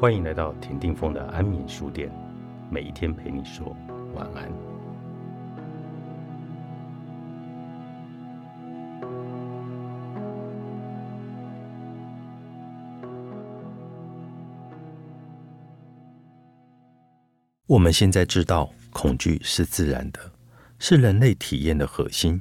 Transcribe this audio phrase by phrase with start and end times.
[0.00, 2.10] 欢迎来到田定峰的安眠书店，
[2.70, 3.76] 每一天陪你说
[4.14, 4.50] 晚安。
[17.66, 20.32] 我们现在知道，恐惧是自然的，
[20.78, 22.40] 是人类体验的核心。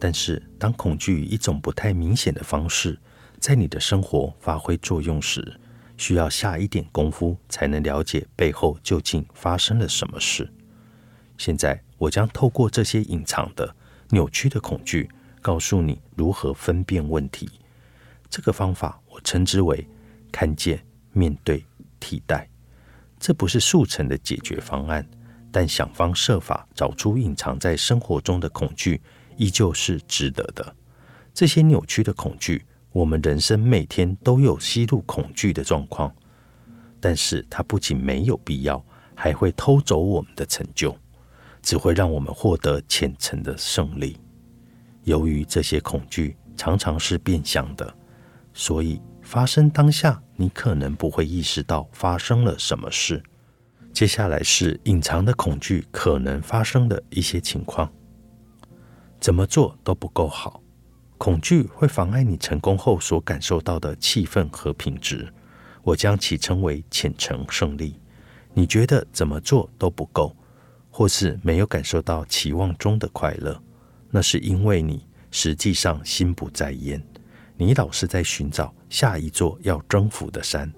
[0.00, 2.98] 但是，当恐惧以一种不太明显的方式
[3.38, 5.60] 在你的生活发挥作用时，
[5.96, 10.52] 需要下一点功夫才能了解背后究竟发生了什么事。
[11.38, 13.74] 现在，我将透过这些隐藏的、
[14.10, 15.08] 扭曲的恐惧，
[15.40, 17.48] 告诉你如何分辨问题。
[18.28, 19.86] 这个方法我称之为
[20.32, 21.64] “看见、面对、
[22.00, 22.48] 替代”。
[23.18, 25.06] 这不是速成的解决方案，
[25.50, 29.00] 但想方设法找出隐藏在生活中的恐惧，
[29.36, 30.74] 依旧是值得的。
[31.32, 32.64] 这些扭曲的恐惧。
[32.96, 36.10] 我们人生每天都有吸入恐惧的状况，
[36.98, 38.82] 但是它不仅没有必要，
[39.14, 40.96] 还会偷走我们的成就，
[41.60, 44.16] 只会让我们获得浅层的胜利。
[45.04, 47.94] 由于这些恐惧常常是变相的，
[48.54, 53.22] 所以发生当下，你可能不会意识到发生了什么事。
[53.92, 57.92] 接下来是隐藏的恐惧可能发生的一些情况，
[59.20, 60.62] 怎么做都不够好。
[61.18, 65.32] 恐惧会妨碍你成功后所感受到的气氛和品质，
[65.82, 67.98] 我将其称为浅层胜利。
[68.52, 70.36] 你觉得怎么做都不够，
[70.90, 73.60] 或是没有感受到期望中的快乐，
[74.10, 77.02] 那是因为你实际上心不在焉。
[77.56, 80.70] 你老是在寻找下一座要征服的山，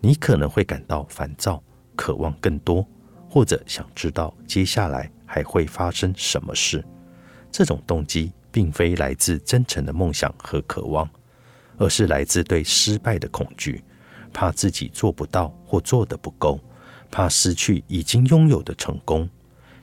[0.00, 1.60] 你可能会感到烦躁，
[1.96, 2.86] 渴望更多，
[3.28, 6.84] 或者想知道接下来还会发生什么事。
[7.50, 8.32] 这种动机。
[8.52, 11.08] 并非来自真诚的梦想和渴望，
[11.76, 13.82] 而是来自对失败的恐惧，
[14.32, 16.60] 怕自己做不到或做得不够，
[17.10, 19.28] 怕失去已经拥有的成功。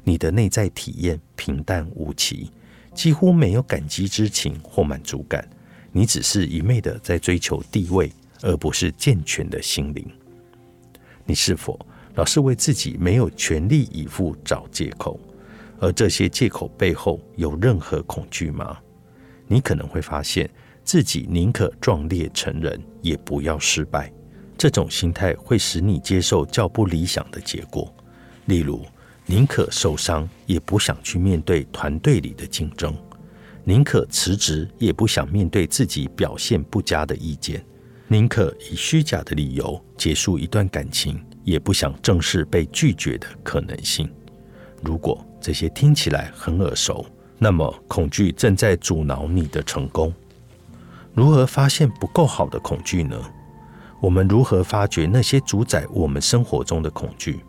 [0.03, 2.51] 你的内在体验平淡无奇，
[2.94, 5.47] 几乎没有感激之情或满足感。
[5.91, 8.11] 你只是一昧的在追求地位，
[8.41, 10.07] 而不是健全的心灵。
[11.25, 11.77] 你是否
[12.16, 15.19] 老是为自己没有全力以赴找借口？
[15.79, 18.77] 而这些借口背后有任何恐惧吗？
[19.47, 20.49] 你可能会发现
[20.83, 24.11] 自己宁可壮烈成人，也不要失败。
[24.57, 27.93] 这种心态会使你接受较不理想的结果，
[28.45, 28.83] 例如
[29.25, 32.91] 宁可受伤，也不想去面对团队里的竞争；
[33.63, 37.59] 宁可辞职，也不想面对自己表现不佳的意见；
[38.07, 44.09] 宁可以虚假的理由结束一段感情，也不想正视被拒绝的可能性。
[44.81, 47.05] 如果这些听起来很耳熟，
[47.37, 50.13] 那么恐惧正在阻挠你的成功。
[51.13, 53.17] 如何发现不够好的恐惧呢？
[53.99, 57.39] 我们如何发掘那些主宰我们生活中的恐惧？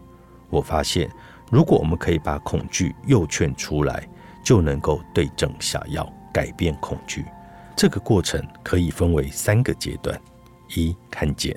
[0.49, 1.11] 我发现，
[1.51, 4.09] 如果我们可以把恐惧诱劝出来，
[4.43, 7.25] 就能够对症下药，改变恐惧。
[7.77, 10.19] 这个过程可以分为三个阶段：
[10.75, 11.55] 一、看见，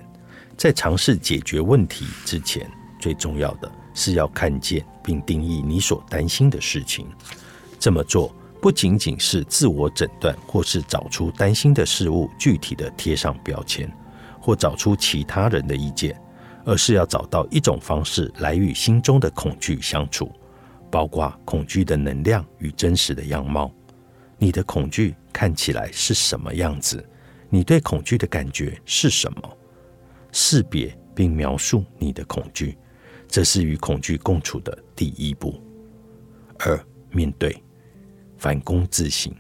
[0.58, 3.72] 在尝试解决问题之前，最重要的。
[3.94, 7.08] 是要看见并定义你所担心的事情。
[7.80, 13.92] 这么做不仅仅是自我诊断，或是找出担心的事物具体的贴上标签，
[14.40, 16.20] 或找出其他人的意见，
[16.64, 20.32] 而是要找到一种方式来与心中的恐惧相处，
[20.92, 23.72] 包括恐惧的能量与真实的样貌。
[24.38, 27.04] 你的恐惧看起来是什么样子？
[27.50, 29.58] 你对恐惧的感觉是什么？
[30.32, 32.78] 识别并描述你的恐惧。
[33.32, 35.60] 这是与恐惧共处的第一步。
[36.60, 36.78] 二、
[37.12, 37.64] 面对，
[38.38, 39.34] 反躬自省，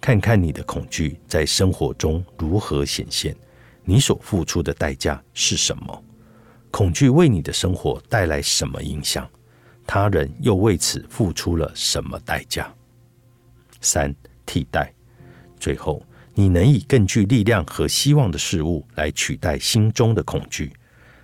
[0.00, 3.36] 看看你的恐惧在生活中如何显现，
[3.84, 6.04] 你所付出的代价是什么？
[6.70, 9.28] 恐惧为你的生活带来什么影响？
[9.84, 12.72] 他人又为此付出了什么代价？
[13.80, 14.14] 三、
[14.46, 14.94] 替代，
[15.58, 16.00] 最后，
[16.32, 20.72] 你能以更具力量和希望的事物来取代心中的恐惧。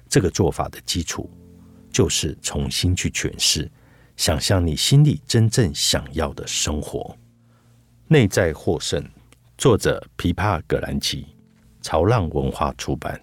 [0.08, 1.30] 这个做法的基础。
[1.98, 3.68] 就是重新去诠释，
[4.16, 7.18] 想象你心里真正想要的生活。
[8.06, 9.04] 内在获胜，
[9.56, 11.26] 作者：琵琶葛兰奇，
[11.82, 13.20] 潮浪文化出版。